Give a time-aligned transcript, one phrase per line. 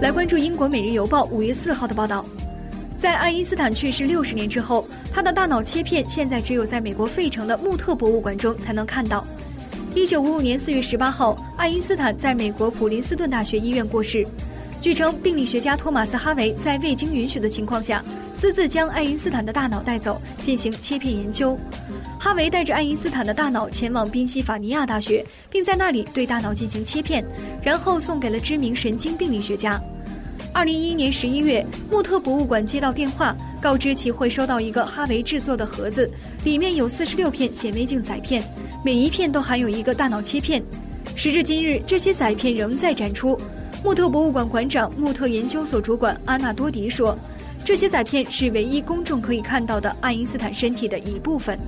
[0.00, 2.24] 来关注英国《每日邮报》五月四号的报道，
[2.98, 9.22] 在爱因斯坦去世六十年之后，他的大脑切片现在只有在美国费城的穆特博物馆中才能看到。
[9.94, 14.26] 一九五五年四月十八号，爱因斯坦在美国普林斯顿大学医院过世。
[14.80, 18.02] 据称，病理学家托马斯·哈维在未经允许的情况下，
[18.40, 21.58] 私自将爱因斯坦的大脑带走进行切片研究。
[22.18, 27.24] 哈维带着爱因斯坦的大脑前往宾夕法尼亚大学，并在那里对大脑进行切片，
[27.62, 29.80] 然后送给了知名神经病理学家。
[30.52, 36.10] 二零一一年十一月，穆特博物馆接到电话，告知其会收到一个哈维制作的盒子，
[36.44, 38.42] 里面有四十六片显微镜载片，
[38.84, 40.62] 每一片都含有一个大脑切片。
[41.14, 43.38] 时至今日，这些载片仍在展出。
[43.82, 47.16] 穆特博物馆馆长、穆特研究所主管阿纳多迪说
[47.64, 51.58] ：“这些载片是唯一公众可以看到的爱因斯坦身体的一部分。”